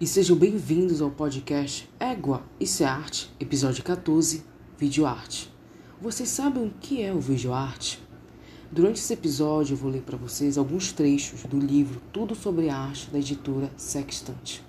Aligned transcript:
e 0.00 0.06
sejam 0.06 0.36
bem-vindos 0.36 1.02
ao 1.02 1.10
podcast 1.10 1.90
Égua, 1.98 2.44
Isso 2.60 2.84
é 2.84 2.86
Arte, 2.86 3.34
episódio 3.40 3.82
14, 3.82 4.44
Vídeo 4.78 5.04
Arte. 5.04 5.52
Vocês 6.00 6.28
sabem 6.28 6.68
o 6.68 6.70
que 6.80 7.02
é 7.02 7.12
o 7.12 7.18
vídeo 7.18 7.52
arte? 7.52 8.00
Durante 8.70 9.00
esse 9.00 9.12
episódio 9.12 9.72
eu 9.72 9.76
vou 9.76 9.90
ler 9.90 10.02
para 10.02 10.16
vocês 10.16 10.56
alguns 10.56 10.92
trechos 10.92 11.42
do 11.42 11.58
livro 11.58 12.00
Tudo 12.12 12.36
sobre 12.36 12.68
Arte 12.68 13.10
da 13.10 13.18
editora 13.18 13.72
Sextante. 13.76 14.64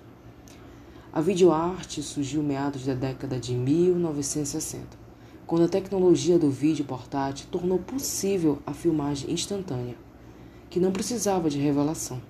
A 1.12 1.20
videoarte 1.20 2.02
surgiu 2.02 2.42
meados 2.42 2.84
da 2.84 2.94
década 2.94 3.38
de 3.38 3.54
1960, 3.54 4.98
quando 5.46 5.62
a 5.62 5.68
tecnologia 5.68 6.40
do 6.40 6.50
vídeo 6.50 6.84
portátil 6.84 7.46
tornou 7.52 7.78
possível 7.78 8.58
a 8.66 8.74
filmagem 8.74 9.30
instantânea, 9.30 9.94
que 10.68 10.80
não 10.80 10.90
precisava 10.90 11.48
de 11.48 11.60
revelação. 11.60 12.20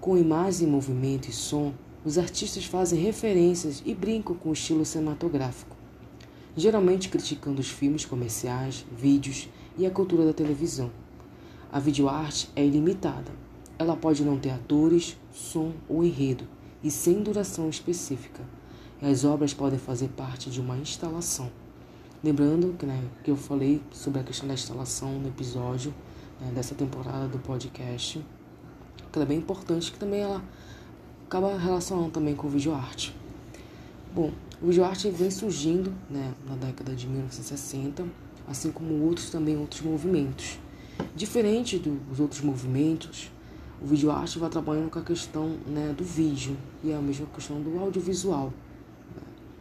Com 0.00 0.16
imagem, 0.16 0.66
movimento 0.66 1.28
e 1.28 1.32
som, 1.32 1.74
os 2.04 2.16
artistas 2.16 2.64
fazem 2.64 3.00
referências 3.00 3.82
e 3.84 3.94
brincam 3.94 4.36
com 4.36 4.50
o 4.50 4.52
estilo 4.52 4.84
cinematográfico, 4.84 5.76
geralmente 6.56 7.08
criticando 7.08 7.60
os 7.60 7.68
filmes 7.68 8.04
comerciais, 8.04 8.86
vídeos 8.96 9.48
e 9.76 9.84
a 9.84 9.90
cultura 9.90 10.24
da 10.24 10.32
televisão. 10.32 10.90
A 11.70 11.78
videoarte 11.78 12.48
é 12.56 12.64
ilimitada. 12.64 13.30
Ela 13.78 13.96
pode 13.96 14.24
não 14.24 14.38
ter 14.38 14.50
atores, 14.50 15.16
som 15.32 15.72
ou 15.88 16.04
enredo, 16.04 16.44
e 16.82 16.90
sem 16.90 17.22
duração 17.22 17.68
específica. 17.68 18.42
E 19.02 19.06
as 19.06 19.24
obras 19.24 19.52
podem 19.52 19.78
fazer 19.78 20.08
parte 20.08 20.50
de 20.50 20.60
uma 20.60 20.76
instalação. 20.76 21.50
Lembrando 22.22 22.74
que, 22.76 22.86
né, 22.86 23.04
que 23.22 23.30
eu 23.30 23.36
falei 23.36 23.80
sobre 23.92 24.20
a 24.20 24.24
questão 24.24 24.48
da 24.48 24.54
instalação 24.54 25.18
no 25.18 25.28
episódio 25.28 25.94
né, 26.40 26.50
dessa 26.52 26.74
temporada 26.74 27.28
do 27.28 27.38
podcast, 27.38 28.24
que 29.12 29.18
ela 29.18 29.24
é 29.24 29.28
bem 29.28 29.38
importante, 29.38 29.92
que 29.92 29.98
também 29.98 30.20
ela 30.20 30.42
acaba 31.28 31.58
relacionando 31.58 32.10
também 32.10 32.34
com 32.34 32.46
o 32.46 32.50
videoarte. 32.50 33.14
Bom, 34.14 34.32
o 34.62 34.66
videoarte 34.68 35.10
vem 35.10 35.30
surgindo 35.30 35.92
né, 36.08 36.32
na 36.48 36.56
década 36.56 36.94
de 36.94 37.06
1960, 37.06 38.02
assim 38.48 38.72
como 38.72 39.04
outros 39.04 39.28
também 39.28 39.54
outros 39.58 39.82
movimentos. 39.82 40.58
Diferente 41.14 41.78
dos 41.78 42.18
outros 42.18 42.40
movimentos, 42.40 43.30
o 43.80 43.86
videoarte 43.86 44.38
vai 44.38 44.48
trabalhando 44.48 44.88
com 44.88 44.98
a 44.98 45.02
questão 45.02 45.58
né, 45.66 45.94
do 45.94 46.02
vídeo 46.02 46.56
e 46.82 46.94
a 46.94 46.98
mesma 46.98 47.26
questão 47.26 47.60
do 47.60 47.78
audiovisual. 47.78 48.50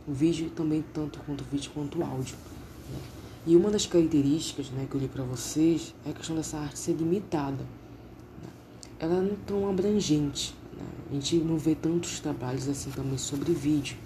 O 0.08 0.14
vídeo 0.14 0.50
também 0.52 0.86
tanto 0.94 1.20
quanto 1.20 1.42
o 1.42 1.46
vídeo 1.52 1.70
quanto 1.74 2.00
o 2.00 2.04
áudio. 2.04 2.38
Né? 2.90 3.00
E 3.46 3.56
uma 3.58 3.70
das 3.70 3.86
características 3.86 4.70
né, 4.70 4.88
que 4.90 4.96
eu 4.96 5.02
li 5.02 5.10
para 5.10 5.26
vocês 5.26 5.94
é 6.06 6.12
a 6.12 6.14
questão 6.14 6.34
dessa 6.34 6.58
arte 6.58 6.80
ser 6.80 6.94
limitada. 6.94 7.62
Né? 8.42 8.50
Ela 9.00 9.22
não 9.22 9.34
é 9.34 9.38
tão 9.46 9.70
abrangente. 9.70 10.56
A 11.10 11.14
gente 11.14 11.38
não 11.38 11.58
vê 11.58 11.74
tantos 11.76 12.20
trabalhos 12.20 12.68
assim 12.68 12.92
também 12.92 13.18
sobre 13.18 13.54
vídeo. 13.54 13.98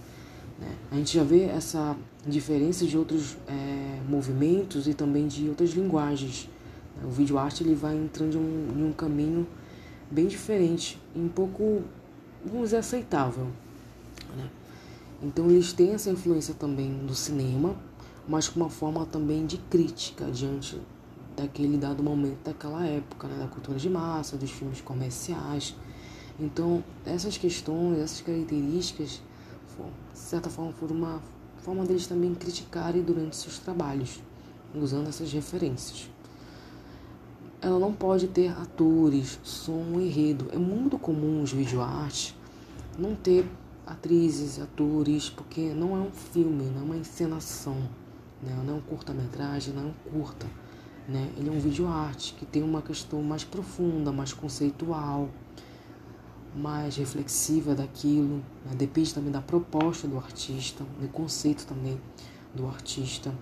Né? 0.60 0.68
A 0.92 0.96
gente 0.96 1.16
já 1.16 1.24
vê 1.24 1.44
essa 1.44 1.98
diferença 2.26 2.86
de 2.86 2.98
outros 2.98 3.38
é, 3.48 4.00
movimentos 4.08 4.88
e 4.88 4.94
também 4.94 5.28
de 5.28 5.50
outras 5.50 5.72
linguagens. 5.72 6.48
Né? 6.96 7.04
O 7.06 7.10
vídeo 7.10 7.38
arte 7.38 7.64
ele 7.64 7.74
vai 7.74 7.96
entrando 7.96 8.36
em 8.36 8.38
um, 8.38 8.80
em 8.80 8.90
um 8.90 8.94
caminho 8.94 9.48
bem 10.12 10.28
diferente 10.28 11.00
um 11.16 11.28
pouco, 11.28 11.82
vamos 12.46 12.66
dizer, 12.66 12.78
aceitável. 12.78 13.48
Né? 14.38 14.50
Então 15.24 15.50
eles 15.50 15.74
têm 15.74 15.94
essa 15.94 16.12
influência 16.12 16.54
também 16.54 17.06
do 17.06 17.16
cinema, 17.16 17.76
mas 18.28 18.48
com 18.48 18.60
uma 18.60 18.70
forma 18.70 19.06
também 19.06 19.46
de 19.46 19.58
crítica 19.58 20.26
diante 20.26 20.80
daquele 21.36 21.78
dado 21.78 22.04
momento 22.04 22.44
daquela 22.44 22.86
época, 22.86 23.28
né? 23.28 23.40
da 23.40 23.48
cultura 23.48 23.80
de 23.80 23.90
massa, 23.90 24.38
dos 24.38 24.52
filmes 24.52 24.82
comerciais. 24.82 25.76
Então, 26.42 26.84
essas 27.06 27.38
questões, 27.38 28.00
essas 28.00 28.22
características, 28.22 29.22
de 30.12 30.20
certa 30.20 30.50
forma, 30.50 30.74
foram 30.74 30.96
uma 30.96 31.22
forma 31.58 31.86
deles 31.86 32.08
também 32.08 32.34
criticarem 32.34 33.04
durante 33.04 33.36
seus 33.36 33.60
trabalhos, 33.60 34.20
usando 34.74 35.08
essas 35.08 35.32
referências. 35.32 36.10
Ela 37.62 37.78
não 37.78 37.94
pode 37.94 38.28
ter 38.28 38.50
atores, 38.50 39.40
som, 39.44 40.00
enredo. 40.00 40.48
É 40.52 40.58
muito 40.58 40.98
comum 40.98 41.44
os 41.44 41.54
videoartes 41.54 42.36
não 42.98 43.16
ter 43.16 43.46
atrizes, 43.86 44.60
atores, 44.60 45.30
porque 45.30 45.70
não 45.76 45.96
é 45.96 46.00
um 46.00 46.12
filme, 46.12 46.66
não 46.66 46.82
é 46.82 46.84
uma 46.86 46.98
encenação, 46.98 47.78
né? 48.42 48.60
não 48.66 48.74
é 48.74 48.78
um 48.78 48.82
curta-metragem, 48.82 49.76
não 49.76 49.84
é 49.84 49.86
um 49.86 50.12
curta. 50.12 50.48
Né? 51.08 51.32
Ele 51.38 51.50
é 51.50 51.52
um 51.52 51.60
videoarte 51.60 52.34
que 52.34 52.48
tem 52.48 52.64
uma 52.64 52.82
questão 52.82 53.22
mais 53.22 53.44
profunda, 53.44 54.12
mais 54.12 54.34
conceitual 54.34 55.30
mais 56.56 56.96
reflexiva 56.98 57.74
daquilo, 57.74 58.38
né? 58.66 58.74
depende 58.76 59.14
também 59.14 59.32
da 59.32 59.42
proposta 59.42 60.08
do 60.08 60.18
artista, 60.18 60.84
do 61.00 61.08
conceito 61.08 61.66
também 61.66 62.00
do 62.54 62.68
artista. 62.68 63.34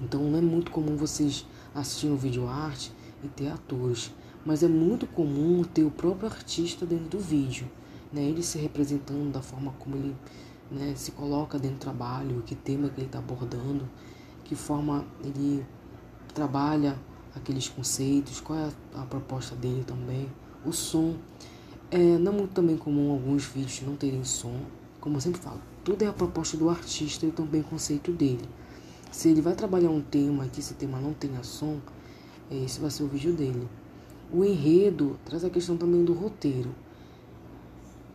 Então 0.00 0.22
não 0.22 0.38
é 0.38 0.42
muito 0.42 0.70
comum 0.70 0.96
vocês 0.96 1.46
assistirem 1.74 2.14
um 2.14 2.18
vídeo 2.18 2.48
arte 2.48 2.92
e 3.22 3.28
ter 3.28 3.48
atores, 3.48 4.12
mas 4.44 4.62
é 4.62 4.68
muito 4.68 5.06
comum 5.06 5.62
ter 5.62 5.84
o 5.84 5.90
próprio 5.90 6.28
artista 6.28 6.84
dentro 6.84 7.06
do 7.06 7.18
vídeo, 7.18 7.70
né? 8.12 8.22
ele 8.22 8.42
se 8.42 8.58
representando 8.58 9.32
da 9.32 9.40
forma 9.40 9.72
como 9.78 9.96
ele 9.96 10.16
né, 10.70 10.94
se 10.96 11.12
coloca 11.12 11.58
dentro 11.58 11.76
do 11.76 11.80
trabalho, 11.80 12.42
que 12.44 12.54
tema 12.54 12.88
que 12.88 13.00
ele 13.00 13.06
está 13.06 13.18
abordando, 13.18 13.88
que 14.44 14.54
forma 14.54 15.04
ele 15.22 15.64
trabalha 16.34 16.98
aqueles 17.34 17.68
conceitos, 17.68 18.40
qual 18.40 18.58
é 18.58 18.70
a, 18.94 19.02
proposta 19.02 19.54
dele 19.54 19.84
também, 19.84 20.28
o 20.64 20.72
som. 20.72 21.16
É 21.88 22.18
não 22.18 22.32
muito 22.32 22.52
também 22.52 22.76
comum 22.76 23.12
alguns 23.12 23.44
vídeos 23.44 23.82
não 23.82 23.94
terem 23.94 24.24
som, 24.24 24.58
como 25.00 25.18
eu 25.18 25.20
sempre 25.20 25.40
falo, 25.40 25.60
tudo 25.84 26.02
é 26.02 26.08
a 26.08 26.12
proposta 26.12 26.56
do 26.56 26.68
artista 26.68 27.24
e 27.24 27.30
também 27.30 27.60
o 27.60 27.64
conceito 27.64 28.10
dele. 28.10 28.48
Se 29.12 29.28
ele 29.28 29.40
vai 29.40 29.54
trabalhar 29.54 29.90
um 29.90 30.00
tema 30.00 30.48
que 30.48 30.58
esse 30.58 30.74
tema 30.74 30.98
não 30.98 31.14
tenha 31.14 31.44
som, 31.44 31.78
esse 32.50 32.80
vai 32.80 32.90
ser 32.90 33.04
o 33.04 33.06
vídeo 33.06 33.32
dele. 33.32 33.68
O 34.32 34.44
enredo 34.44 35.16
traz 35.24 35.44
a 35.44 35.50
questão 35.50 35.76
também 35.76 36.04
do 36.04 36.12
roteiro. 36.12 36.74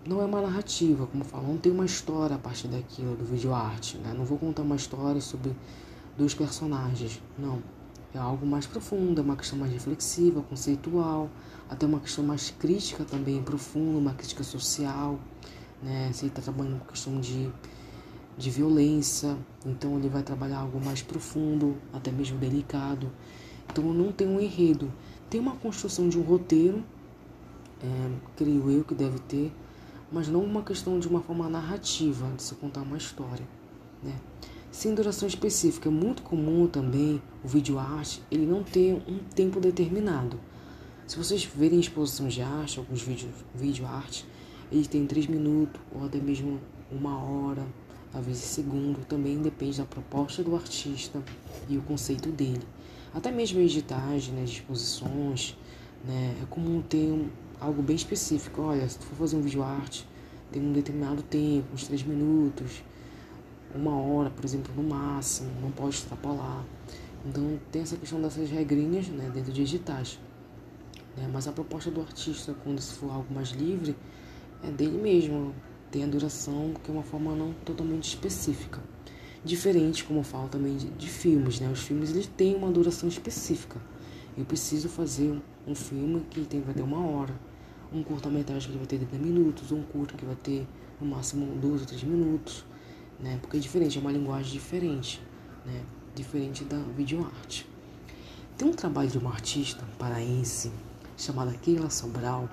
Não 0.06 0.22
é 0.22 0.26
uma 0.26 0.42
narrativa, 0.42 1.08
como 1.08 1.24
eu 1.24 1.28
falo, 1.28 1.48
não 1.48 1.58
tem 1.58 1.72
uma 1.72 1.86
história 1.86 2.36
a 2.36 2.40
partir 2.40 2.68
daquilo, 2.68 3.16
do 3.16 3.24
vídeo 3.24 3.54
arte. 3.54 3.98
Né? 4.00 4.14
Não 4.14 4.26
vou 4.26 4.38
contar 4.38 4.64
uma 4.64 4.76
história 4.76 5.22
sobre 5.22 5.56
dois 6.18 6.34
personagens, 6.34 7.22
não. 7.40 7.64
É 8.14 8.18
algo 8.18 8.46
mais 8.46 8.66
profundo, 8.66 9.22
é 9.22 9.24
uma 9.24 9.38
questão 9.38 9.58
mais 9.58 9.72
reflexiva, 9.72 10.42
conceitual, 10.42 11.30
até 11.70 11.86
uma 11.86 12.00
questão 12.00 12.24
mais 12.24 12.50
crítica 12.52 13.06
também, 13.06 13.42
profunda, 13.42 13.98
uma 13.98 14.14
crítica 14.14 14.44
social, 14.44 15.18
né? 15.82 16.12
Se 16.14 16.24
ele 16.24 16.32
está 16.32 16.42
trabalhando 16.42 16.80
com 16.80 16.86
questão 16.88 17.20
de, 17.22 17.50
de 18.38 18.50
violência, 18.50 19.38
então 19.66 19.98
ele 19.98 20.10
vai 20.10 20.24
trabalhar 20.24 20.60
algo 20.60 20.84
mais 20.84 21.02
profundo, 21.02 21.78
até 21.94 22.12
mesmo 22.12 22.38
delicado. 22.38 23.10
Então 23.70 23.86
não 23.94 24.12
tem 24.12 24.28
um 24.28 24.40
enredo, 24.40 24.92
tem 25.30 25.40
uma 25.40 25.56
construção 25.56 26.10
de 26.10 26.20
um 26.20 26.22
roteiro, 26.22 26.84
é, 27.82 28.12
creio 28.36 28.70
eu 28.70 28.84
que 28.84 28.94
deve 28.94 29.20
ter, 29.20 29.54
mas 30.12 30.28
não 30.28 30.44
uma 30.44 30.62
questão 30.62 31.00
de 31.00 31.08
uma 31.08 31.22
forma 31.22 31.48
narrativa, 31.48 32.30
de 32.36 32.44
se 32.44 32.54
contar 32.56 32.82
uma 32.82 32.98
história, 32.98 33.48
né? 34.04 34.14
Sem 34.72 34.96
duração 34.96 35.28
específica. 35.28 35.90
É 35.90 35.92
muito 35.92 36.24
comum 36.24 36.66
também 36.68 37.22
o 37.44 37.48
vídeo 37.48 37.78
arte 37.78 38.24
ele 38.32 38.46
não 38.46 38.64
ter 38.64 38.94
um 39.08 39.20
tempo 39.36 39.60
determinado. 39.60 40.40
Se 41.06 41.18
vocês 41.18 41.44
verem 41.44 41.80
exposições 41.80 42.34
de 42.34 42.42
arte, 42.42 42.80
alguns 42.80 43.02
vídeos 43.02 43.32
vídeo 43.54 43.86
arte, 43.86 44.26
ele 44.72 44.88
tem 44.88 45.06
três 45.06 45.28
minutos 45.28 45.82
ou 45.94 46.06
até 46.06 46.18
mesmo 46.20 46.60
uma 46.90 47.22
hora, 47.22 47.68
às 48.14 48.26
vezes 48.26 48.44
segundo, 48.44 49.06
também 49.06 49.38
depende 49.42 49.78
da 49.78 49.86
proposta 49.86 50.42
do 50.42 50.56
artista 50.56 51.22
e 51.68 51.78
o 51.78 51.82
conceito 51.82 52.30
dele. 52.30 52.62
Até 53.14 53.30
mesmo 53.30 53.60
editais, 53.60 54.30
né, 54.30 54.46
de 54.46 54.54
exposições, 54.54 55.58
né, 56.06 56.36
é 56.42 56.46
comum 56.50 56.82
ter 56.82 57.12
um, 57.12 57.28
algo 57.60 57.82
bem 57.82 57.96
específico. 57.96 58.62
Olha, 58.62 58.88
se 58.88 58.98
tu 58.98 59.06
for 59.06 59.16
fazer 59.16 59.36
um 59.36 59.42
vídeo 59.42 59.62
arte, 59.62 60.08
tem 60.50 60.62
um 60.62 60.72
determinado 60.72 61.22
tempo, 61.24 61.66
uns 61.74 61.88
três 61.88 62.04
minutos, 62.04 62.84
uma 63.76 63.96
hora, 63.96 64.30
por 64.30 64.44
exemplo, 64.46 64.74
no 64.76 64.84
máximo, 64.84 65.50
não 65.62 65.72
pode 65.72 65.96
extrapolar. 65.96 66.64
Então 67.26 67.60
tem 67.72 67.82
essa 67.82 67.96
questão 67.96 68.22
dessas 68.22 68.50
regrinhas 68.50 69.08
né, 69.08 69.30
dentro 69.34 69.52
de 69.52 69.62
editais. 69.62 70.20
Né? 71.16 71.30
Mas 71.32 71.48
a 71.48 71.52
proposta 71.52 71.92
do 71.92 72.02
artista, 72.02 72.56
quando 72.64 72.82
se 72.82 72.94
for 72.94 73.12
algo 73.12 73.34
mais 73.34 73.50
livre, 73.50 73.96
é 74.64 74.72
dele 74.72 74.98
mesmo. 75.02 75.54
Tem 75.92 76.06
a 76.06 76.08
duração, 76.08 76.74
que 76.82 76.90
é 76.90 76.94
uma 76.94 77.04
forma 77.04 77.36
não 77.36 77.54
totalmente 77.66 78.06
específica. 78.06 78.82
Diferente, 79.44 80.06
como 80.06 80.20
eu 80.20 80.24
falo 80.24 80.48
também, 80.48 80.78
de, 80.78 80.88
de 80.88 81.08
filmes. 81.08 81.60
Né? 81.60 81.70
Os 81.70 81.82
filmes 81.82 82.12
eles 82.12 82.28
têm 82.28 82.56
uma 82.56 82.72
duração 82.72 83.10
específica. 83.10 83.80
Eu 84.38 84.46
preciso 84.46 84.88
fazer 84.88 85.32
um, 85.32 85.42
um 85.72 85.76
filme 85.76 86.22
que 86.30 86.42
tem, 86.46 86.62
vai 86.62 86.74
ter 86.74 86.82
uma 86.82 87.06
hora. 87.06 87.34
Um 87.92 88.04
curta-metragem 88.04 88.72
que 88.72 88.78
vai 88.78 88.88
ter 88.88 89.00
30 89.00 89.18
minutos. 89.18 89.72
Um 89.72 89.84
curto 89.84 90.16
que 90.16 90.24
vai 90.24 90.36
ter 90.36 90.66
no 91.00 91.08
máximo 91.08 91.46
12 91.58 91.82
ou 91.82 91.88
3 91.88 92.04
minutos 92.04 92.71
né? 93.22 93.38
Porque 93.42 93.58
é 93.58 93.60
diferente, 93.60 93.98
é 93.98 94.02
uma 94.02 94.12
linguagem 94.12 94.52
diferente, 94.52 95.22
né? 95.66 95.84
Diferente 96.16 96.64
da 96.64 96.78
videoarte. 96.78 97.68
Tem 98.58 98.68
um 98.68 98.74
trabalho 98.74 99.10
de 99.10 99.18
uma 99.18 99.32
artista 99.32 99.84
paraense 99.98 100.72
chamada 101.18 101.52
Keila 101.54 101.90
Sobral 101.90 102.50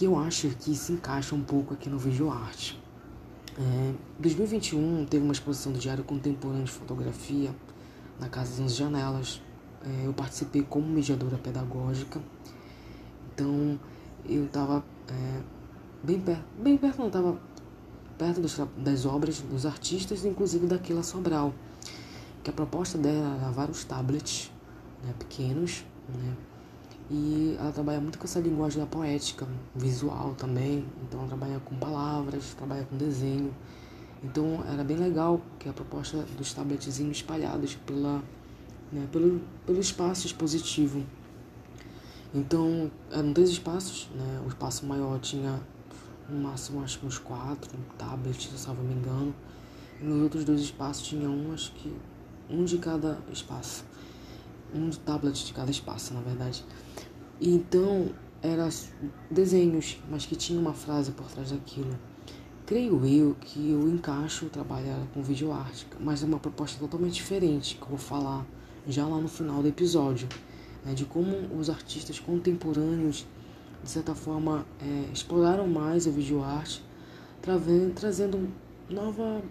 que 0.00 0.06
eu 0.06 0.18
acho 0.18 0.48
que 0.50 0.74
se 0.74 0.92
encaixa 0.92 1.34
um 1.34 1.42
pouco 1.42 1.74
aqui 1.74 1.90
no 1.90 1.98
vídeo 1.98 2.30
arte. 2.30 2.80
É, 3.58 3.92
2021 4.18 5.04
teve 5.04 5.22
uma 5.22 5.32
exposição 5.32 5.72
do 5.72 5.78
Diário 5.78 6.02
Contemporâneo 6.04 6.64
de 6.64 6.70
Fotografia 6.70 7.54
na 8.18 8.26
Casa 8.26 8.62
das 8.62 8.74
Janelas. 8.74 9.42
É, 9.84 10.06
eu 10.06 10.14
participei 10.14 10.62
como 10.62 10.86
mediadora 10.86 11.36
pedagógica, 11.36 12.18
então 13.34 13.78
eu 14.26 14.46
estava 14.46 14.82
é, 15.08 15.40
bem 16.02 16.18
perto, 16.18 16.44
bem 16.58 16.78
perto 16.78 16.98
não, 16.98 17.08
estava 17.08 17.38
perto 18.20 18.38
dos, 18.38 18.60
das 18.76 19.06
obras 19.06 19.40
dos 19.40 19.64
artistas, 19.64 20.26
inclusive 20.26 20.66
daquela 20.66 21.02
Sobral, 21.02 21.54
que 22.44 22.50
a 22.50 22.52
proposta 22.52 22.98
dela 22.98 23.38
era 23.40 23.50
vários 23.50 23.82
tablets 23.82 24.52
né, 25.02 25.14
pequenos, 25.18 25.86
né, 26.06 26.36
e 27.10 27.56
ela 27.58 27.72
trabalha 27.72 27.98
muito 27.98 28.18
com 28.18 28.24
essa 28.24 28.38
linguagem 28.38 28.78
da 28.78 28.86
poética, 28.86 29.48
visual 29.74 30.34
também. 30.34 30.84
Então 31.02 31.18
ela 31.18 31.28
trabalha 31.28 31.58
com 31.60 31.74
palavras, 31.76 32.54
trabalha 32.54 32.84
com 32.84 32.96
desenho. 32.96 33.52
Então 34.22 34.62
era 34.70 34.84
bem 34.84 34.96
legal 34.96 35.40
que 35.58 35.68
a 35.68 35.72
proposta 35.72 36.18
dos 36.38 36.52
tabletzinhos 36.52 37.16
espalhados 37.16 37.74
pela, 37.74 38.22
né, 38.92 39.08
pelo, 39.10 39.40
pelo 39.66 39.80
espaço 39.80 40.26
expositivo. 40.26 41.02
Então 42.32 42.88
eram 43.10 43.32
dois 43.32 43.48
espaços, 43.48 44.08
né? 44.14 44.42
O 44.44 44.48
espaço 44.48 44.86
maior 44.86 45.18
tinha 45.18 45.60
no 46.30 46.40
máximo 46.40 46.82
acho 46.82 46.98
que 46.98 47.06
uns 47.06 47.18
quatro 47.18 47.70
tablets, 47.98 48.48
se 48.54 48.68
não 48.68 48.74
me 48.76 48.94
engano. 48.94 49.34
E 50.00 50.04
nos 50.04 50.22
outros 50.22 50.44
dois 50.44 50.60
espaços 50.60 51.06
tinha 51.06 51.28
um, 51.28 51.52
acho 51.52 51.72
que 51.72 51.92
um 52.48 52.64
de 52.64 52.78
cada 52.78 53.18
espaço 53.32 53.84
um 54.74 54.90
tablet 54.90 55.46
de 55.46 55.52
cada 55.52 55.70
espaço, 55.70 56.14
na 56.14 56.20
verdade. 56.20 56.64
Então, 57.40 58.10
eram 58.42 58.68
desenhos, 59.30 59.98
mas 60.10 60.26
que 60.26 60.36
tinha 60.36 60.58
uma 60.60 60.72
frase 60.72 61.12
por 61.12 61.26
trás 61.26 61.50
daquilo. 61.50 61.98
Creio 62.66 63.04
eu 63.04 63.36
que 63.40 63.70
eu 63.70 63.88
encaixo 63.88 64.46
trabalhar 64.46 65.00
com 65.12 65.22
vídeo 65.22 65.52
arte, 65.52 65.86
mas 65.98 66.22
é 66.22 66.26
uma 66.26 66.38
proposta 66.38 66.78
totalmente 66.78 67.14
diferente, 67.14 67.74
que 67.76 67.82
eu 67.82 67.88
vou 67.88 67.98
falar 67.98 68.46
já 68.86 69.06
lá 69.06 69.18
no 69.18 69.28
final 69.28 69.60
do 69.60 69.68
episódio, 69.68 70.28
né, 70.84 70.94
de 70.94 71.04
como 71.04 71.32
os 71.58 71.68
artistas 71.68 72.20
contemporâneos, 72.20 73.26
de 73.82 73.90
certa 73.90 74.14
forma, 74.14 74.66
é, 74.80 75.12
exploraram 75.12 75.66
mais 75.66 76.06
a 76.06 76.10
vídeo 76.10 76.42
arte, 76.42 76.84
trazendo 77.94 78.48
nova 78.88 79.42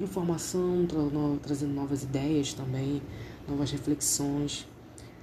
informação, 0.00 0.86
tra 0.86 1.00
trazendo 1.42 1.74
novas 1.74 2.02
ideias 2.02 2.52
também, 2.54 3.02
novas 3.48 3.70
reflexões. 3.70 4.66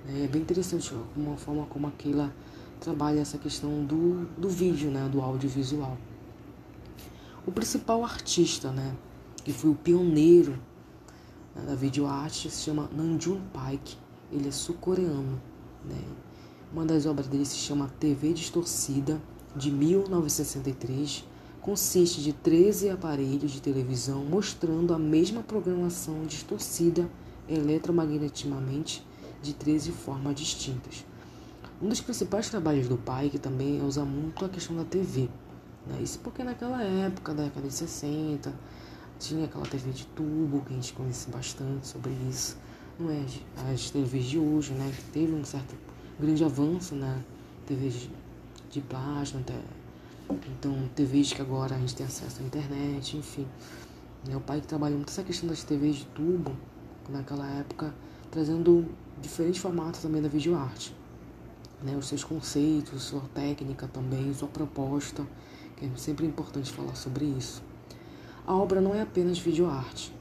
É 0.07 0.27
bem 0.27 0.41
interessante 0.41 0.93
uma 1.15 1.37
forma 1.37 1.65
como 1.65 1.87
aquela 1.87 2.33
trabalha 2.79 3.19
essa 3.19 3.37
questão 3.37 3.83
do, 3.83 4.25
do 4.37 4.49
vídeo, 4.49 4.89
né, 4.89 5.07
do 5.11 5.21
audiovisual. 5.21 5.97
O 7.45 7.51
principal 7.51 8.03
artista, 8.03 8.71
né, 8.71 8.95
que 9.43 9.51
foi 9.51 9.69
o 9.69 9.75
pioneiro 9.75 10.53
né, 11.55 11.63
da 11.65 11.75
videoarte, 11.75 12.49
se 12.49 12.63
chama 12.63 12.89
Namjoon 12.95 13.41
Paik. 13.53 13.97
Ele 14.31 14.47
é 14.47 14.51
sul-coreano. 14.51 15.41
Né? 15.85 16.01
Uma 16.71 16.85
das 16.85 17.07
obras 17.07 17.27
dele 17.27 17.45
se 17.45 17.55
chama 17.55 17.89
TV 17.99 18.31
Distorcida, 18.31 19.19
de 19.55 19.71
1963. 19.71 21.25
Consiste 21.59 22.21
de 22.21 22.31
13 22.31 22.91
aparelhos 22.91 23.51
de 23.51 23.59
televisão 23.59 24.23
mostrando 24.23 24.93
a 24.93 24.99
mesma 24.99 25.41
programação 25.41 26.23
distorcida 26.25 27.09
eletromagneticamente 27.47 29.03
de 29.41 29.53
13 29.53 29.91
formas 29.91 30.35
distintas. 30.35 31.03
Um 31.81 31.89
dos 31.89 32.01
principais 32.01 32.49
trabalhos 32.49 32.87
do 32.87 32.97
pai, 32.97 33.29
que 33.29 33.39
também 33.39 33.83
usa 33.83 34.05
muito 34.05 34.45
a 34.45 34.49
questão 34.49 34.75
da 34.75 34.83
TV. 34.83 35.27
Né? 35.87 35.99
Isso 36.03 36.19
porque 36.19 36.43
naquela 36.43 36.83
época, 36.83 37.33
da 37.33 37.45
década 37.45 37.67
de 37.67 37.73
60, 37.73 38.53
tinha 39.17 39.45
aquela 39.45 39.65
TV 39.65 39.89
de 39.89 40.05
tubo, 40.05 40.61
que 40.61 40.73
a 40.73 40.75
gente 40.75 40.93
conhece 40.93 41.31
bastante 41.31 41.87
sobre 41.87 42.11
isso. 42.29 42.57
Não 42.99 43.09
é 43.09 43.25
as 43.73 43.89
TVs 43.89 44.25
de 44.25 44.37
hoje, 44.37 44.73
né? 44.73 44.91
Que 44.95 45.03
teve 45.11 45.33
um 45.33 45.43
certo 45.43 45.75
grande 46.19 46.43
avanço 46.43 46.95
na 46.95 47.07
né? 47.07 47.23
TV 47.65 47.91
de 48.69 48.81
plasma, 48.81 49.39
até. 49.39 49.55
então 50.29 50.89
TVs 50.95 51.33
que 51.33 51.41
agora 51.41 51.75
a 51.75 51.79
gente 51.79 51.95
tem 51.95 52.05
acesso 52.05 52.41
à 52.41 52.45
internet, 52.45 53.17
enfim. 53.17 53.47
Né? 54.27 54.35
O 54.35 54.41
pai 54.41 54.59
trabalhou 54.59 54.97
muito 54.97 55.09
essa 55.09 55.23
questão 55.23 55.47
das 55.47 55.63
TVs 55.63 55.97
de 55.97 56.05
tubo, 56.07 56.51
naquela 57.07 57.47
época, 57.47 57.93
trazendo 58.29 58.85
diferentes 59.21 59.61
formatos 59.61 60.01
também 60.01 60.21
da 60.21 60.27
videoarte. 60.27 60.95
Né, 61.81 61.95
os 61.95 62.07
seus 62.09 62.25
conceitos, 62.25 63.03
sua 63.03 63.21
técnica 63.33 63.87
também, 63.87 64.33
sua 64.33 64.49
proposta, 64.49 65.25
que 65.77 65.85
é 65.85 65.89
sempre 65.95 66.25
importante 66.25 66.73
falar 66.73 66.95
sobre 66.95 67.23
isso. 67.23 67.63
A 68.45 68.53
obra 68.53 68.81
não 68.81 68.93
é 68.93 69.01
apenas 69.01 69.39
videoarte, 69.39 70.13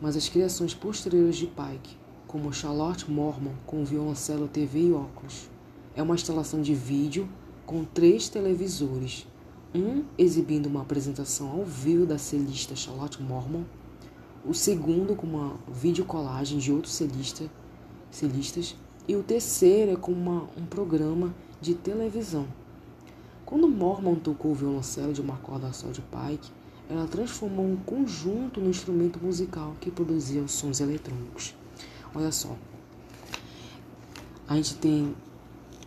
mas 0.00 0.16
as 0.16 0.28
criações 0.28 0.74
posteriores 0.74 1.36
de 1.36 1.46
Pike, 1.48 1.96
como 2.32 2.52
Charlotte 2.52 3.10
Mormon 3.10 3.52
com 3.66 3.84
violoncelo, 3.84 4.48
TV 4.48 4.88
e 4.88 4.92
óculos. 4.92 5.50
É 5.94 6.02
uma 6.02 6.14
instalação 6.14 6.62
de 6.62 6.74
vídeo 6.74 7.28
com 7.66 7.84
três 7.84 8.30
televisores, 8.30 9.26
um 9.74 10.02
exibindo 10.16 10.66
uma 10.66 10.80
apresentação 10.80 11.50
ao 11.50 11.64
vivo 11.64 12.06
da 12.06 12.16
celista 12.16 12.74
Charlotte 12.74 13.22
Mormon 13.22 13.64
o 14.44 14.52
segundo 14.52 15.14
com 15.14 15.26
uma 15.26 15.54
videocolagem 15.68 16.58
de 16.58 16.72
outros 16.72 16.94
celistas, 16.94 17.48
celistas 18.10 18.74
e 19.06 19.14
o 19.14 19.22
terceiro 19.22 19.92
é 19.92 19.96
com 19.96 20.10
uma, 20.10 20.48
um 20.56 20.66
programa 20.66 21.32
de 21.60 21.74
televisão. 21.74 22.46
Quando 23.44 23.68
Mormon 23.68 24.16
tocou 24.16 24.50
o 24.50 24.54
violoncelo 24.54 25.12
de 25.12 25.20
uma 25.20 25.36
corda 25.36 25.72
só 25.72 25.88
de 25.88 26.00
Pike, 26.00 26.50
ela 26.90 27.06
transformou 27.06 27.66
um 27.66 27.76
conjunto 27.76 28.58
no 28.58 28.68
instrumento 28.68 29.20
musical 29.22 29.76
que 29.80 29.90
produzia 29.90 30.42
os 30.42 30.52
sons 30.52 30.80
eletrônicos. 30.80 31.54
Olha 32.14 32.30
só, 32.30 32.56
a 34.46 34.54
gente 34.56 34.74
tem 34.74 35.16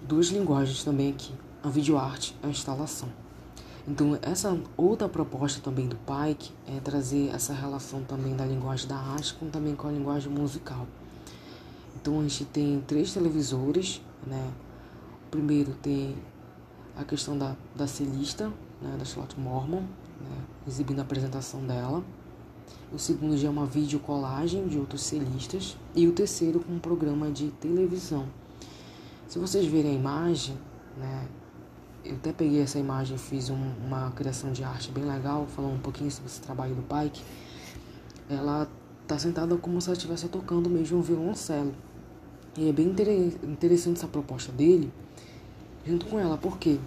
duas 0.01 0.27
linguagens 0.27 0.83
também 0.83 1.12
aqui, 1.12 1.31
a 1.62 1.69
videoarte 1.69 2.36
e 2.44 2.48
a 2.48 2.50
instalação. 2.50 3.10
Então, 3.88 4.18
essa 4.24 4.60
outra 4.75 5.07
proposta 5.07 5.62
também 5.62 5.88
do 5.88 5.95
Pike 5.98 6.51
é 6.68 6.80
trazer 6.80 7.30
essa 7.30 7.54
relação 7.54 8.04
também 8.04 8.36
da 8.36 8.44
linguagem 8.44 8.88
da 8.88 8.98
arte 8.98 9.36
com 9.36 9.51
também 9.51 9.75
com 9.75 9.88
a 9.88 9.92
linguagem 9.92 10.31
musical. 10.31 10.88
Então, 11.95 12.19
a 12.19 12.24
gente 12.24 12.45
tem 12.45 12.83
três 12.88 13.13
televisores, 13.13 14.01
né? 14.25 14.51
O 15.28 15.30
primeiro 15.30 15.74
tem 15.75 16.16
a 16.98 17.04
questão 17.04 17.38
da, 17.38 17.56
da 17.75 17.86
celista, 17.86 18.51
né, 18.81 18.95
da 18.98 19.06
Charlotte 19.06 19.39
Mormon, 19.39 19.81
né, 19.81 20.38
exibindo 20.68 21.00
a 21.00 21.01
apresentação 21.04 21.66
dela. 21.66 22.04
O 22.94 23.00
segundo 23.00 23.38
já 23.38 23.48
é 23.48 23.52
uma 23.52 23.66
videocolagem 23.66 24.68
de 24.68 24.78
outros 24.80 25.02
celistas. 25.02 25.78
E 25.95 26.07
o 26.07 26.12
terceiro 26.12 26.60
com 26.60 26.74
um 26.74 26.80
programa 26.80 27.31
de 27.31 27.48
televisão. 27.52 28.28
Se 29.28 29.40
vocês 29.40 29.66
verem 29.66 29.92
a 29.92 29.94
imagem, 29.95 30.57
né, 30.98 31.28
eu 32.06 32.16
até 32.16 32.31
peguei 32.31 32.62
essa 32.62 32.78
imagem, 32.78 33.18
fiz 33.18 33.50
um, 33.50 33.74
uma 33.86 34.12
criação 34.12 34.52
de 34.52 34.64
arte 34.64 34.92
bem 34.92 35.04
legal, 35.04 35.48
falando 35.48 35.74
um 35.74 35.80
pouquinho 35.80 36.12
sobre 36.12 36.30
esse 36.30 36.40
trabalho 36.40 36.76
do 36.76 36.84
Pike. 36.84 37.22
Ela 38.30 38.69
tá 39.07 39.18
sentada 39.18 39.56
como 39.57 39.81
se 39.81 39.88
ela 39.90 39.98
estivesse 39.98 40.28
tocando 40.28 40.69
mesmo 40.69 41.00
um 41.00 41.02
violoncelo. 41.02 41.74
E 42.57 42.69
é 42.69 42.72
bem 42.72 42.88
interessante 43.44 43.98
essa 43.98 44.07
proposta 44.07 44.52
dele, 44.52 44.94
junto 45.86 46.06
com 46.06 46.19
ela, 46.19 46.38
porque 46.38 46.80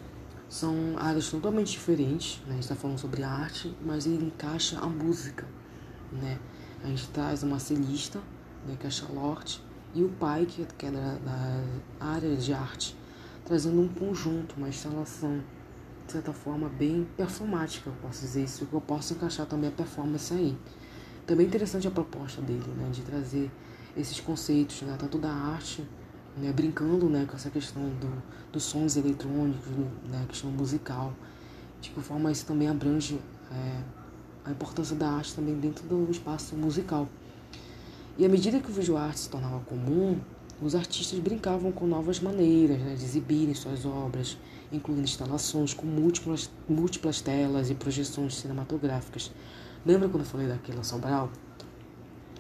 são 0.48 0.96
áreas 0.96 1.28
totalmente 1.28 1.72
diferentes, 1.72 2.40
né? 2.46 2.50
A 2.50 2.52
gente 2.54 2.62
está 2.62 2.74
falando 2.74 2.98
sobre 2.98 3.22
arte, 3.22 3.74
mas 3.84 4.06
ele 4.06 4.24
encaixa 4.24 4.78
a 4.78 4.86
música, 4.86 5.46
né? 6.12 6.38
A 6.84 6.86
gente 6.88 7.08
traz 7.08 7.42
uma 7.42 7.58
celista, 7.58 8.20
né, 8.66 8.76
que 8.78 8.86
é 8.86 8.88
a 8.88 8.90
Charlotte, 8.90 9.62
e 9.94 10.02
o 10.02 10.08
pai, 10.08 10.46
que 10.46 10.86
é 10.86 10.90
da, 10.90 11.14
da 11.14 11.62
área 12.00 12.36
de 12.36 12.52
arte 12.52 12.96
trazendo 13.48 13.80
um 13.80 13.88
conjunto, 13.88 14.54
uma 14.58 14.68
instalação, 14.68 15.42
de 16.06 16.12
certa 16.12 16.34
forma, 16.34 16.68
bem 16.68 17.08
performática, 17.16 17.88
eu 17.88 17.96
posso 18.02 18.20
dizer 18.20 18.44
isso, 18.44 18.66
que 18.66 18.74
eu 18.74 18.80
posso 18.80 19.14
encaixar 19.14 19.46
também 19.46 19.70
a 19.70 19.72
performance 19.72 20.32
aí. 20.34 20.56
Também 21.26 21.46
interessante 21.46 21.88
a 21.88 21.90
proposta 21.90 22.42
dele, 22.42 22.70
né, 22.76 22.90
de 22.92 23.00
trazer 23.00 23.50
esses 23.96 24.20
conceitos, 24.20 24.82
né, 24.82 24.94
tanto 24.98 25.16
da 25.16 25.32
arte, 25.32 25.82
né, 26.36 26.52
brincando 26.52 27.08
né, 27.08 27.24
com 27.26 27.36
essa 27.36 27.48
questão 27.48 27.82
do, 27.82 28.22
dos 28.52 28.64
sons 28.64 28.98
eletrônicos, 28.98 29.66
né, 30.10 30.26
questão 30.28 30.50
musical, 30.50 31.14
de 31.80 31.88
que 31.88 32.00
forma 32.02 32.30
isso 32.30 32.44
também 32.44 32.68
abrange 32.68 33.18
é, 33.50 33.82
a 34.48 34.50
importância 34.50 34.96
da 34.96 35.10
arte 35.10 35.34
também 35.34 35.54
dentro 35.54 35.86
do 35.86 36.10
espaço 36.10 36.56
musical. 36.56 37.06
E 38.16 38.24
à 38.24 38.28
medida 38.28 38.58
que 38.58 38.70
o 38.70 38.72
vídeo 38.72 38.96
arte 38.96 39.20
se 39.20 39.28
tornava 39.28 39.60
comum, 39.60 40.18
os 40.60 40.74
artistas 40.74 41.18
brincavam 41.18 41.70
com 41.70 41.86
novas 41.86 42.18
maneiras 42.18 42.80
né, 42.80 42.94
de 42.94 43.04
exibirem 43.04 43.54
suas 43.54 43.84
obras, 43.84 44.38
incluindo 44.72 45.02
instalações 45.02 45.74
com 45.74 45.86
múltiplas, 45.86 46.50
múltiplas 46.68 47.20
telas 47.20 47.70
e 47.70 47.74
projeções 47.74 48.36
cinematográficas. 48.36 49.30
Lembra 49.84 50.08
quando 50.08 50.24
eu 50.24 50.28
falei 50.28 50.48
daquela 50.48 50.82
Sobral? 50.82 51.30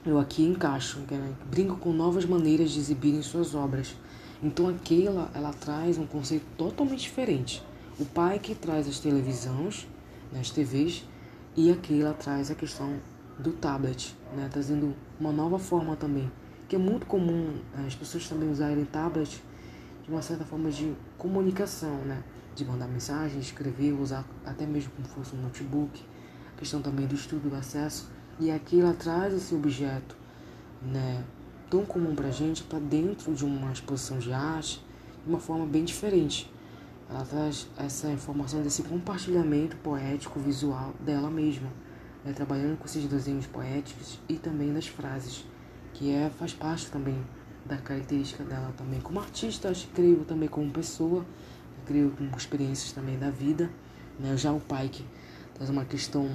Eu 0.04 0.18
aqui 0.18 0.42
encaixo, 0.42 1.00
né, 1.10 1.32
brinco 1.50 1.76
com 1.76 1.92
novas 1.92 2.24
maneiras 2.24 2.70
de 2.70 2.80
exibirem 2.80 3.22
suas 3.22 3.54
obras. 3.54 3.94
Então 4.42 4.68
aquela, 4.68 5.30
ela 5.34 5.52
traz 5.52 5.98
um 5.98 6.06
conceito 6.06 6.46
totalmente 6.56 7.02
diferente. 7.02 7.62
O 8.00 8.04
pai 8.06 8.38
que 8.38 8.54
traz 8.54 8.88
as 8.88 8.98
televisões, 8.98 9.86
né, 10.32 10.40
as 10.40 10.50
TVs, 10.50 11.04
e 11.58 11.72
a 11.72 11.74
Keila 11.74 12.14
traz 12.14 12.52
a 12.52 12.54
questão 12.54 13.00
do 13.36 13.50
tablet, 13.50 14.16
né, 14.36 14.48
trazendo 14.48 14.94
uma 15.18 15.32
nova 15.32 15.58
forma 15.58 15.96
também, 15.96 16.30
que 16.68 16.76
é 16.76 16.78
muito 16.78 17.04
comum 17.04 17.52
né, 17.74 17.84
as 17.84 17.96
pessoas 17.96 18.28
também 18.28 18.48
usarem 18.48 18.84
tablet 18.84 19.42
de 20.04 20.08
uma 20.08 20.22
certa 20.22 20.44
forma 20.44 20.70
de 20.70 20.94
comunicação, 21.18 21.96
né, 22.04 22.22
de 22.54 22.64
mandar 22.64 22.86
mensagem, 22.86 23.40
escrever, 23.40 23.92
usar 23.92 24.24
até 24.46 24.64
mesmo 24.64 24.92
como 24.92 25.08
fosse 25.08 25.34
um 25.34 25.42
notebook, 25.42 26.00
a 26.54 26.60
questão 26.60 26.80
também 26.80 27.08
do 27.08 27.16
estudo, 27.16 27.50
do 27.50 27.56
acesso, 27.56 28.08
e 28.38 28.52
aqui 28.52 28.80
ela 28.80 28.94
traz 28.94 29.34
esse 29.34 29.52
objeto, 29.52 30.16
né, 30.80 31.24
tão 31.68 31.84
comum 31.84 32.14
para 32.14 32.30
gente 32.30 32.62
para 32.62 32.78
dentro 32.78 33.34
de 33.34 33.44
uma 33.44 33.72
exposição 33.72 34.20
de 34.20 34.32
arte 34.32 34.80
de 35.24 35.28
uma 35.28 35.40
forma 35.40 35.66
bem 35.66 35.84
diferente. 35.84 36.48
Ela 37.10 37.24
traz 37.24 37.66
essa 37.78 38.10
informação 38.10 38.62
desse 38.62 38.82
compartilhamento 38.82 39.76
poético 39.78 40.38
visual 40.38 40.94
dela 41.00 41.30
mesma, 41.30 41.68
né, 42.24 42.32
trabalhando 42.32 42.76
com 42.76 42.84
esses 42.84 43.04
desenhos 43.06 43.46
poéticos 43.46 44.18
e 44.28 44.34
também 44.34 44.72
das 44.72 44.86
frases, 44.86 45.46
que 45.94 46.12
é 46.12 46.30
faz 46.30 46.52
parte 46.52 46.90
também 46.90 47.24
da 47.64 47.76
característica 47.76 48.44
dela 48.44 48.72
também 48.76 49.00
como 49.00 49.20
artista, 49.20 49.68
acho, 49.70 49.88
creio 49.88 50.24
também 50.24 50.48
como 50.48 50.70
pessoa, 50.70 51.24
creio 51.86 52.10
com 52.10 52.24
experiências 52.36 52.92
também 52.92 53.18
da 53.18 53.30
vida. 53.30 53.70
Né? 54.18 54.36
Já 54.36 54.52
o 54.52 54.60
pai 54.60 54.88
que 54.88 55.04
traz 55.54 55.70
uma 55.70 55.84
questão 55.84 56.28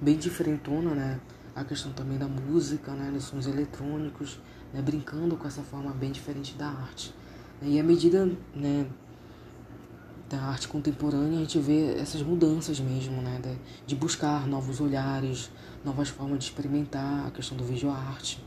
bem 0.00 0.16
diferentona, 0.16 0.94
né? 0.94 1.20
A 1.54 1.64
questão 1.64 1.92
também 1.92 2.18
da 2.18 2.28
música, 2.28 2.92
né? 2.92 3.10
Dos 3.10 3.24
sons 3.24 3.46
eletrônicos, 3.46 4.38
né? 4.72 4.82
Brincando 4.82 5.36
com 5.36 5.46
essa 5.46 5.62
forma 5.62 5.90
bem 5.92 6.12
diferente 6.12 6.54
da 6.54 6.68
arte. 6.68 7.14
E 7.62 7.80
à 7.80 7.82
medida, 7.82 8.26
né? 8.54 8.86
Da 10.28 10.38
arte 10.38 10.66
contemporânea, 10.66 11.38
a 11.38 11.40
gente 11.42 11.58
vê 11.60 11.94
essas 11.98 12.20
mudanças 12.22 12.80
mesmo, 12.80 13.22
né? 13.22 13.40
De, 13.86 13.94
buscar 13.94 14.46
novos 14.46 14.80
olhares, 14.80 15.50
novas 15.84 16.08
formas 16.08 16.38
de 16.40 16.44
experimentar 16.46 17.26
a 17.26 17.30
questão 17.30 17.56
do 17.56 17.64
vídeo 17.64 17.88
arte. 17.90 18.44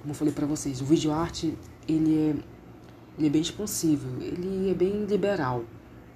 Como 0.00 0.12
eu 0.12 0.14
falei 0.14 0.32
para 0.32 0.46
vocês, 0.46 0.80
o 0.80 0.84
vídeo 0.84 1.12
arte, 1.12 1.58
ele 1.88 2.14
é, 2.14 2.36
ele 3.18 3.26
é 3.26 3.30
bem 3.30 3.42
expansivo, 3.42 4.22
ele 4.22 4.70
é 4.70 4.74
bem 4.74 5.04
liberal, 5.04 5.64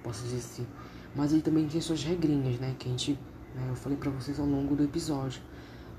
posso 0.01 0.23
dizer 0.23 0.37
assim. 0.37 0.65
Mas 1.13 1.33
ele 1.33 1.41
também 1.41 1.67
tem 1.67 1.81
suas 1.81 2.03
regrinhas, 2.03 2.57
né? 2.57 2.73
Que 2.79 2.87
a 2.87 2.91
gente 2.91 3.19
né? 3.55 3.67
Eu 3.69 3.75
falei 3.75 3.97
para 3.97 4.09
vocês 4.11 4.39
ao 4.39 4.45
longo 4.45 4.75
do 4.75 4.83
episódio. 4.83 5.41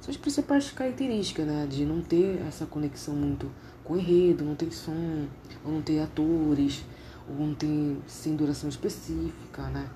São 0.00 0.10
as 0.10 0.16
principais 0.16 0.70
características, 0.70 1.46
né? 1.46 1.66
De 1.68 1.84
não 1.84 2.00
ter 2.00 2.40
essa 2.46 2.66
conexão 2.66 3.14
muito 3.14 3.50
com 3.84 3.94
o 3.94 3.98
enredo, 3.98 4.44
não 4.44 4.54
ter 4.54 4.72
som, 4.72 5.26
ou 5.64 5.72
não 5.72 5.82
ter 5.82 6.00
atores, 6.00 6.84
não 7.34 7.54
ter 7.54 7.96
sem 8.06 8.36
duração 8.36 8.68
específica, 8.68 9.62
né? 9.68 9.88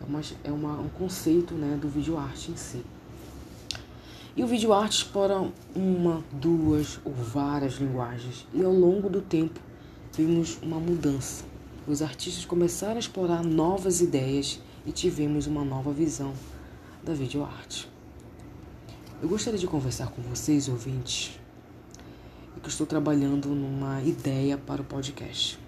É, 0.00 0.04
uma, 0.04 0.20
é 0.44 0.50
uma, 0.52 0.80
um 0.80 0.88
conceito 0.88 1.54
né, 1.54 1.78
do 1.80 1.88
vídeo 1.88 2.18
arte 2.18 2.50
em 2.50 2.56
si. 2.56 2.84
E 4.34 4.42
o 4.42 4.46
vídeo 4.46 4.72
arte 4.72 4.98
explora 4.98 5.50
uma, 5.74 6.24
duas 6.32 6.98
ou 7.04 7.12
várias 7.12 7.74
linguagens. 7.74 8.46
E 8.52 8.62
ao 8.64 8.72
longo 8.72 9.08
do 9.08 9.20
tempo 9.20 9.60
vimos 10.12 10.58
uma 10.62 10.78
mudança. 10.78 11.44
Os 11.86 12.02
artistas 12.02 12.44
começaram 12.44 12.96
a 12.96 13.00
explorar 13.00 13.44
novas 13.44 14.00
ideias 14.00 14.60
e 14.86 14.92
tivemos 14.92 15.46
uma 15.46 15.64
nova 15.64 15.92
visão 15.92 16.32
da 17.02 17.12
videoarte. 17.12 17.88
Eu 19.20 19.28
gostaria 19.28 19.58
de 19.58 19.66
conversar 19.66 20.08
com 20.08 20.22
vocês, 20.22 20.68
ouvintes, 20.68 21.38
que 22.62 22.68
estou 22.68 22.86
trabalhando 22.86 23.48
numa 23.48 24.00
ideia 24.02 24.56
para 24.56 24.80
o 24.80 24.84
podcast. 24.84 25.61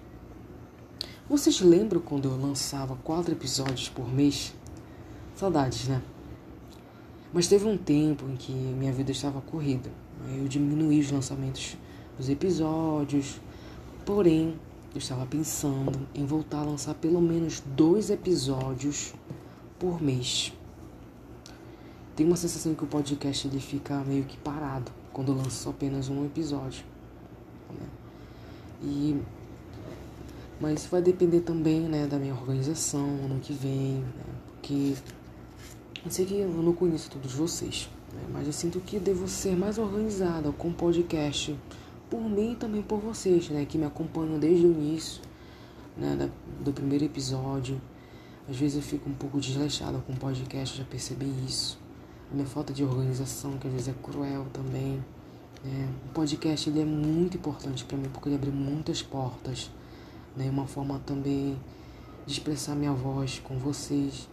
Vocês 1.29 1.59
lembram 1.61 1.99
quando 2.01 2.29
eu 2.29 2.39
lançava 2.39 2.95
quatro 3.03 3.33
episódios 3.33 3.89
por 3.89 4.07
mês? 4.07 4.53
Saudades, 5.35 5.87
né? 5.87 6.01
Mas 7.33 7.47
teve 7.47 7.65
um 7.67 7.77
tempo 7.77 8.25
em 8.29 8.35
que 8.35 8.51
minha 8.51 8.93
vida 8.93 9.11
estava 9.11 9.41
corrida. 9.41 9.89
Eu 10.37 10.47
diminuí 10.47 10.99
os 10.99 11.11
lançamentos 11.11 11.77
dos 12.17 12.29
episódios, 12.29 13.41
porém 14.05 14.59
eu 14.93 14.99
estava 14.99 15.25
pensando 15.25 16.07
em 16.13 16.25
voltar 16.25 16.59
a 16.59 16.63
lançar 16.63 16.93
pelo 16.93 17.21
menos 17.21 17.61
dois 17.75 18.09
episódios 18.09 19.13
por 19.77 20.01
mês 20.01 20.53
tem 22.15 22.25
uma 22.25 22.37
sensação 22.37 22.73
que 22.73 22.83
o 22.83 22.87
podcast 22.87 23.45
ele 23.45 23.59
fica 23.59 23.99
meio 24.05 24.23
que 24.23 24.37
parado 24.37 24.89
quando 25.11 25.33
eu 25.33 25.35
lanço 25.35 25.69
apenas 25.69 26.07
um 26.07 26.25
episódio. 26.25 26.85
Né? 27.69 27.87
E 28.81 29.21
mas 30.59 30.85
vai 30.85 31.01
depender 31.01 31.41
também, 31.41 31.81
né, 31.81 32.07
da 32.07 32.17
minha 32.17 32.33
organização 32.33 33.05
ano 33.25 33.39
que 33.41 33.53
vem, 33.53 33.99
né? 33.99 34.23
porque 34.53 34.95
eu 36.03 36.11
sei 36.11 36.25
que 36.25 36.39
eu 36.39 36.49
não 36.49 36.73
conheço 36.73 37.09
todos 37.09 37.33
vocês, 37.33 37.89
né? 38.13 38.21
mas 38.31 38.47
eu 38.47 38.53
sinto 38.53 38.79
que 38.79 38.99
devo 38.99 39.27
ser 39.27 39.55
mais 39.55 39.77
organizada 39.77 40.51
com 40.51 40.69
o 40.69 40.73
podcast 40.73 41.57
por 42.09 42.21
mim 42.21 42.53
e 42.53 42.55
também 42.55 42.81
por 42.81 42.99
vocês, 42.99 43.49
né, 43.49 43.65
que 43.65 43.77
me 43.77 43.85
acompanham 43.85 44.39
desde 44.39 44.65
o 44.65 44.71
início, 44.71 45.21
né, 45.97 46.29
do 46.63 46.71
primeiro 46.71 47.05
episódio. 47.05 47.81
Às 48.47 48.55
vezes 48.57 48.77
eu 48.77 48.83
fico 48.83 49.09
um 49.09 49.13
pouco 49.13 49.39
desleixada 49.39 49.97
com 49.99 50.13
o 50.13 50.17
podcast, 50.17 50.77
já 50.77 50.83
percebi 50.83 51.25
isso 51.47 51.83
a 52.31 52.35
minha 52.35 52.47
falta 52.47 52.73
de 52.73 52.83
organização, 52.83 53.57
que 53.57 53.67
às 53.67 53.73
vezes 53.73 53.87
é 53.89 53.93
cruel 54.01 54.45
também. 54.51 55.03
Né? 55.63 55.89
O 56.09 56.13
podcast 56.13 56.69
ele 56.69 56.81
é 56.81 56.85
muito 56.85 57.37
importante 57.37 57.85
para 57.85 57.97
mim 57.97 58.09
porque 58.11 58.29
ele 58.29 58.35
abre 58.35 58.51
muitas 58.51 59.01
portas. 59.01 59.71
Né? 60.35 60.49
Uma 60.49 60.67
forma 60.67 60.99
também 61.05 61.59
de 62.25 62.33
expressar 62.33 62.75
minha 62.75 62.93
voz 62.93 63.39
com 63.43 63.57
vocês. 63.57 64.27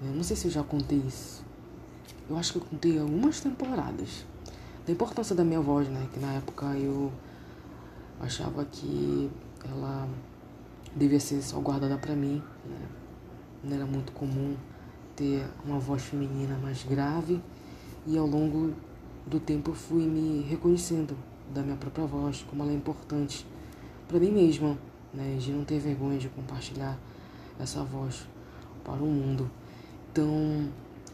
Né? 0.00 0.12
Não 0.14 0.22
sei 0.22 0.36
se 0.36 0.46
eu 0.46 0.50
já 0.50 0.62
contei 0.62 0.98
isso. 0.98 1.44
Eu 2.28 2.36
acho 2.36 2.52
que 2.52 2.58
eu 2.58 2.62
contei 2.62 2.98
algumas 2.98 3.40
temporadas. 3.40 4.24
Da 4.86 4.92
importância 4.92 5.34
da 5.34 5.44
minha 5.44 5.60
voz, 5.60 5.88
né? 5.88 6.08
Que 6.12 6.20
na 6.20 6.34
época 6.34 6.66
eu 6.76 7.12
achava 8.20 8.64
que 8.64 9.30
ela 9.64 10.08
devia 10.94 11.20
ser 11.20 11.42
só 11.42 11.58
guardada 11.58 11.96
para 11.98 12.14
mim. 12.14 12.42
Né? 12.64 12.88
Não 13.62 13.76
era 13.76 13.86
muito 13.86 14.12
comum 14.12 14.56
ter 15.16 15.46
uma 15.64 15.78
voz 15.78 16.02
feminina 16.02 16.58
mais 16.58 16.82
grave 16.82 17.40
e 18.06 18.18
ao 18.18 18.26
longo 18.26 18.74
do 19.26 19.40
tempo 19.40 19.70
eu 19.70 19.74
fui 19.74 20.04
me 20.06 20.42
reconhecendo 20.42 21.16
da 21.52 21.62
minha 21.62 21.76
própria 21.76 22.04
voz, 22.04 22.44
como 22.48 22.62
ela 22.62 22.72
é 22.72 22.74
importante 22.74 23.46
para 24.08 24.18
mim 24.18 24.30
mesma, 24.30 24.76
né, 25.14 25.36
de 25.38 25.52
não 25.52 25.64
ter 25.64 25.78
vergonha 25.78 26.18
de 26.18 26.28
compartilhar 26.28 26.98
essa 27.58 27.82
voz 27.84 28.26
para 28.84 29.02
o 29.02 29.06
mundo. 29.06 29.50
Então, 30.12 30.68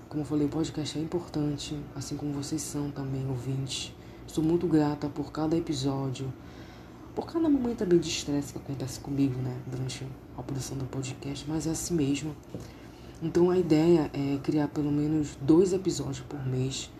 como 0.08 0.22
eu 0.22 0.26
falei, 0.26 0.46
o 0.46 0.50
podcast 0.50 0.98
é 0.98 1.02
importante, 1.02 1.78
assim 1.94 2.16
como 2.16 2.32
vocês 2.32 2.60
são 2.62 2.90
também 2.90 3.26
ouvintes. 3.28 3.94
Estou 4.26 4.42
muito 4.42 4.66
grata 4.66 5.08
por 5.08 5.30
cada 5.32 5.56
episódio, 5.56 6.32
por 7.14 7.26
cada 7.26 7.48
momento 7.48 7.78
também 7.78 7.98
de 7.98 8.08
estresse 8.08 8.52
que 8.52 8.58
acontece 8.58 9.00
comigo, 9.00 9.40
né, 9.40 9.56
durante 9.66 10.06
a 10.36 10.42
produção 10.42 10.76
do 10.76 10.84
podcast, 10.86 11.44
mas 11.48 11.66
é 11.66 11.70
assim 11.70 11.94
mesmo. 11.94 12.34
Então 13.22 13.50
a 13.50 13.58
ideia 13.58 14.10
é 14.14 14.38
criar 14.42 14.68
pelo 14.68 14.90
menos 14.90 15.36
dois 15.40 15.72
episódios 15.72 16.20
por 16.20 16.44
mês. 16.46 16.90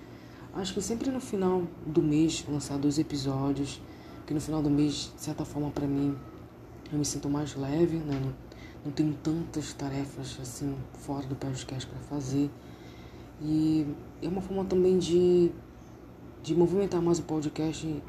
Acho 0.53 0.75
que 0.75 0.83
sempre 0.83 1.11
no 1.11 1.21
final 1.21 1.63
do 1.87 2.03
mês 2.03 2.45
lançar 2.49 2.77
dois 2.77 2.99
episódios, 2.99 3.81
que 4.27 4.35
no 4.35 4.41
final 4.41 4.63
do 4.63 4.69
mês, 4.69 5.13
de 5.17 5.23
certa 5.23 5.45
forma, 5.45 5.71
para 5.71 5.87
mim, 5.87 6.17
eu 6.93 6.99
me 6.99 7.05
sinto 7.05 7.29
mais 7.29 7.55
leve, 7.55 7.97
né? 7.97 8.21
Não, 8.21 8.33
não 8.85 8.93
tenho 8.93 9.15
tantas 9.23 9.73
tarefas 9.73 10.39
assim 10.41 10.75
fora 10.95 11.27
do 11.27 11.37
podcast 11.37 11.89
para 11.89 11.99
fazer. 12.01 12.51
E 13.41 13.87
é 14.23 14.29
uma 14.29 14.41
forma 14.41 14.65
também 14.65 14.99
de, 14.99 15.51
de 16.43 16.55
movimentar 16.55 17.01
mais 17.01 17.19
o 17.19 17.23
podcast 17.23 18.03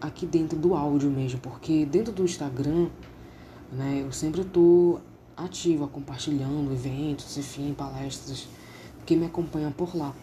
aqui 0.00 0.26
dentro 0.26 0.58
do 0.58 0.74
áudio 0.74 1.10
mesmo, 1.10 1.40
porque 1.40 1.84
dentro 1.84 2.12
do 2.12 2.24
Instagram, 2.24 2.88
né, 3.72 4.02
eu 4.04 4.12
sempre 4.12 4.44
tô 4.44 5.00
ativa, 5.36 5.86
compartilhando 5.86 6.72
eventos, 6.72 7.36
enfim, 7.36 7.74
palestras, 7.74 8.48
que 9.06 9.14
me 9.16 9.26
acompanha 9.26 9.70
por 9.70 9.96
lá. 9.96 10.14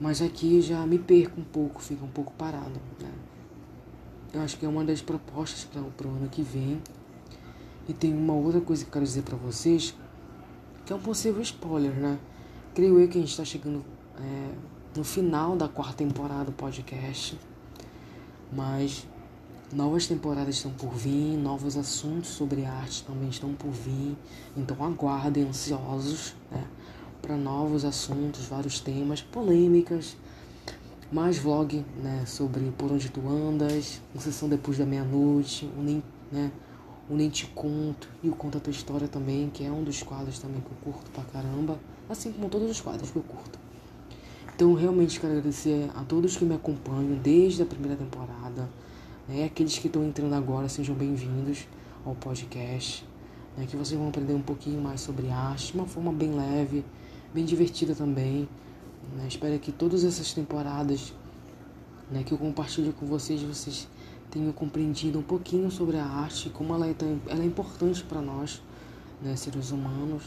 Mas 0.00 0.20
aqui 0.20 0.60
já 0.60 0.84
me 0.86 0.98
perco 0.98 1.40
um 1.40 1.44
pouco, 1.44 1.80
fica 1.80 2.04
um 2.04 2.08
pouco 2.08 2.32
parado. 2.32 2.80
Né? 3.00 3.10
Eu 4.32 4.40
acho 4.40 4.58
que 4.58 4.64
é 4.64 4.68
uma 4.68 4.84
das 4.84 5.02
propostas 5.02 5.64
para 5.64 6.06
o 6.06 6.10
ano 6.10 6.28
que 6.28 6.42
vem. 6.42 6.80
E 7.88 7.92
tem 7.92 8.16
uma 8.16 8.34
outra 8.34 8.60
coisa 8.60 8.84
que 8.84 8.88
eu 8.88 8.92
quero 8.92 9.04
dizer 9.04 9.22
para 9.22 9.36
vocês, 9.36 9.94
que 10.86 10.92
é 10.92 10.96
um 10.96 11.00
possível 11.00 11.42
spoiler, 11.42 11.92
né? 11.92 12.18
Creio 12.74 12.98
eu 12.98 13.08
que 13.08 13.18
a 13.18 13.20
gente 13.20 13.30
está 13.30 13.44
chegando 13.44 13.84
é, 14.18 14.48
no 14.96 15.04
final 15.04 15.56
da 15.56 15.68
quarta 15.68 15.94
temporada 15.94 16.44
do 16.44 16.52
podcast. 16.52 17.38
Mas 18.52 19.06
Novas 19.72 20.06
temporadas 20.06 20.56
estão 20.56 20.70
por 20.70 20.92
vir, 20.92 21.34
novos 21.34 21.78
assuntos 21.78 22.28
sobre 22.28 22.66
arte 22.66 23.02
também 23.04 23.30
estão 23.30 23.54
por 23.54 23.70
vir. 23.70 24.14
Então 24.54 24.76
aguardem 24.84 25.44
ansiosos 25.44 26.34
né, 26.50 26.62
para 27.22 27.38
novos 27.38 27.82
assuntos, 27.82 28.44
vários 28.44 28.80
temas, 28.80 29.22
polêmicas, 29.22 30.14
mais 31.12 31.36
vlog 31.36 31.84
né, 32.02 32.24
sobre 32.26 32.72
por 32.78 32.90
onde 32.90 33.10
tu 33.10 33.20
andas, 33.28 34.00
uma 34.14 34.22
sessão 34.22 34.48
depois 34.48 34.78
da 34.78 34.86
meia-noite, 34.86 35.68
um, 35.78 36.02
né, 36.32 36.50
o 37.08 37.14
Nem 37.14 37.28
Te 37.28 37.46
Conto 37.48 38.08
e 38.22 38.30
o 38.30 38.32
Conta 38.32 38.56
a 38.56 38.60
Tua 38.60 38.70
História 38.70 39.06
também, 39.06 39.50
que 39.50 39.62
é 39.62 39.70
um 39.70 39.84
dos 39.84 40.02
quadros 40.02 40.38
também 40.38 40.62
que 40.62 40.70
eu 40.70 40.92
curto 40.92 41.10
pra 41.10 41.22
caramba, 41.24 41.78
assim 42.08 42.32
como 42.32 42.48
todos 42.48 42.70
os 42.70 42.80
quadros 42.80 43.10
que 43.10 43.16
eu 43.16 43.22
curto. 43.22 43.58
Então, 44.54 44.72
realmente 44.74 45.20
quero 45.20 45.32
agradecer 45.32 45.90
a 45.94 46.02
todos 46.04 46.36
que 46.36 46.44
me 46.44 46.54
acompanham 46.54 47.18
desde 47.22 47.62
a 47.62 47.66
primeira 47.66 47.96
temporada. 47.96 48.68
Né? 49.28 49.44
Aqueles 49.44 49.78
que 49.78 49.88
estão 49.88 50.04
entrando 50.04 50.34
agora, 50.34 50.68
sejam 50.68 50.94
bem-vindos 50.94 51.66
ao 52.06 52.14
podcast. 52.14 53.04
Né? 53.56 53.66
Que 53.66 53.76
vocês 53.76 53.98
vão 53.98 54.08
aprender 54.08 54.34
um 54.34 54.42
pouquinho 54.42 54.80
mais 54.80 55.00
sobre 55.00 55.30
arte, 55.30 55.72
de 55.72 55.74
uma 55.74 55.86
forma 55.86 56.12
bem 56.12 56.34
leve, 56.34 56.84
bem 57.34 57.44
divertida 57.44 57.94
também. 57.94 58.48
Né? 59.16 59.26
Espero 59.28 59.58
que 59.58 59.72
todas 59.72 60.04
essas 60.04 60.32
temporadas 60.32 61.12
né, 62.10 62.22
que 62.22 62.32
eu 62.32 62.38
compartilho 62.38 62.92
com 62.92 63.06
vocês, 63.06 63.42
vocês 63.42 63.88
tenham 64.30 64.52
compreendido 64.52 65.18
um 65.18 65.22
pouquinho 65.22 65.70
sobre 65.70 65.96
a 65.96 66.04
arte, 66.04 66.50
como 66.50 66.74
ela 66.74 66.86
é, 66.86 66.94
tão, 66.94 67.20
ela 67.26 67.42
é 67.42 67.46
importante 67.46 68.02
para 68.04 68.20
nós, 68.20 68.62
né, 69.20 69.36
seres 69.36 69.70
humanos, 69.70 70.24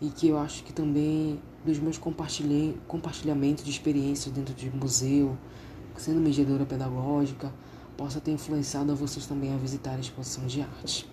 e 0.00 0.08
que 0.08 0.28
eu 0.28 0.38
acho 0.38 0.62
que 0.64 0.72
também 0.72 1.40
dos 1.64 1.78
meus 1.78 1.98
compartilhamentos 1.98 3.64
de 3.64 3.70
experiências 3.70 4.32
dentro 4.32 4.54
de 4.54 4.70
museu, 4.70 5.36
sendo 5.96 6.20
mediadora 6.20 6.64
pedagógica, 6.64 7.52
possa 7.96 8.20
ter 8.20 8.30
influenciado 8.30 8.92
a 8.92 8.94
vocês 8.94 9.26
também 9.26 9.52
a 9.52 9.56
visitar 9.56 9.96
a 9.96 9.98
exposição 9.98 10.46
de 10.46 10.60
arte. 10.60 11.10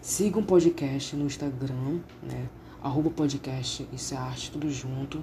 Sigam 0.00 0.42
o 0.42 0.44
podcast 0.44 1.16
no 1.16 1.26
Instagram, 1.26 2.00
né? 2.22 2.48
Arroba 2.82 3.10
podcast, 3.10 3.86
isso 3.92 4.14
é 4.14 4.16
arte, 4.16 4.50
tudo 4.50 4.70
junto. 4.70 5.22